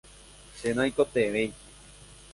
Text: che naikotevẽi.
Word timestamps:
che 0.57 0.69
naikotevẽi. 0.77 1.43